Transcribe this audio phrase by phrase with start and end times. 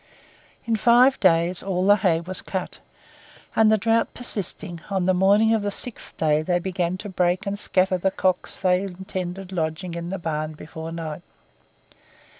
[0.65, 2.79] In five days all the hay was cut,
[3.55, 7.45] and, the drought persisting, on the morning of the sixth day they began to break
[7.45, 11.21] and scatter the cocks they intended lodging in the barn before night.